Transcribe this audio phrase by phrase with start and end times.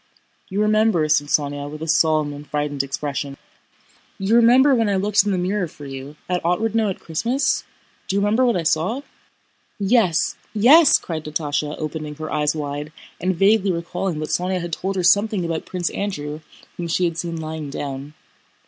[0.49, 3.37] "You remember," said Sónya with a solemn and frightened expression.
[4.17, 6.15] "You remember when I looked in the mirror for you...
[6.27, 7.65] at Otrádnoe at Christmas?
[8.07, 9.01] Do you remember what I saw?"
[9.77, 12.91] "Yes, yes!" cried Natásha opening her eyes wide,
[13.21, 16.39] and vaguely recalling that Sónya had told her something about Prince Andrew
[16.77, 18.15] whom she had seen lying down.